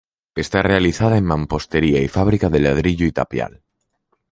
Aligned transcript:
Está 0.33 0.63
realizada 0.63 1.15
en 1.15 1.25
mampostería 1.25 2.01
y 2.01 2.07
fábrica 2.07 2.49
de 2.49 2.59
ladrillo 2.61 3.05
y 3.05 3.11
tapial. 3.11 3.61